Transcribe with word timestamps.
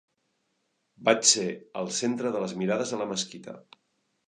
Vaig 1.09 1.27
ser 1.33 1.45
el 1.83 1.93
centre 1.99 2.33
de 2.39 2.43
les 2.47 2.57
mirades 2.63 2.97
a 2.97 3.01
la 3.05 3.11
mesquita. 3.15 3.57